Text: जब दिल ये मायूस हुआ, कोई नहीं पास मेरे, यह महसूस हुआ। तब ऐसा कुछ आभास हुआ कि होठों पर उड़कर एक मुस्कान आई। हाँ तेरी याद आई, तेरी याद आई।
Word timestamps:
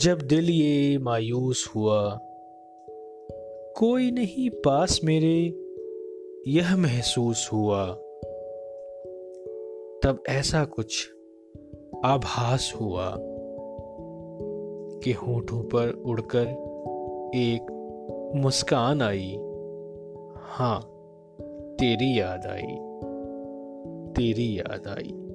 जब 0.00 0.18
दिल 0.22 0.50
ये 0.50 0.98
मायूस 0.98 1.72
हुआ, 1.76 2.20
कोई 3.76 4.10
नहीं 4.10 4.50
पास 4.50 5.00
मेरे, 5.04 5.54
यह 6.48 6.76
महसूस 6.76 7.50
हुआ। 7.52 7.86
तब 10.04 10.22
ऐसा 10.28 10.64
कुछ 10.64 11.10
आभास 12.04 12.72
हुआ 12.80 13.14
कि 15.04 15.12
होठों 15.12 15.62
पर 15.62 15.90
उड़कर 15.90 16.46
एक 17.34 18.32
मुस्कान 18.36 19.02
आई। 19.02 19.36
हाँ 20.36 20.80
तेरी 21.80 22.20
याद 22.20 22.46
आई, 22.46 22.76
तेरी 24.12 24.58
याद 24.58 24.88
आई। 24.88 25.27